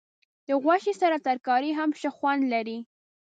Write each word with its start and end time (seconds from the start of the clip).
د 0.47 0.49
غوښې 0.63 0.93
سره 1.01 1.17
ترکاري 1.27 1.71
هم 1.79 1.89
ښه 1.99 2.09
خوند 2.17 2.43
لري. 2.53 2.77